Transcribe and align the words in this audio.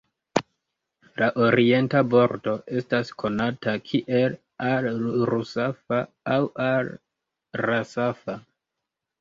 La 1.23 1.27
orienta 1.47 2.01
bordo 2.13 2.55
estas 2.81 3.11
konata 3.23 3.75
kiel 3.91 4.39
Al-Rusafa 4.71 6.01
aŭ 6.37 6.39
Al-Rasafa. 6.73 8.41